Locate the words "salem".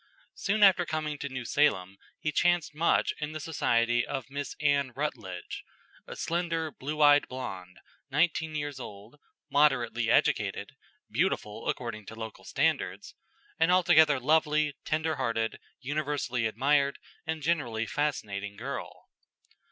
1.45-1.95